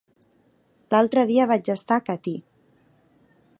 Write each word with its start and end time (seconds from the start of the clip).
L'altre 0.93 1.25
dia 1.33 1.47
vaig 1.53 1.71
estar 1.75 2.01
a 2.01 2.05
Catí. 2.09 2.35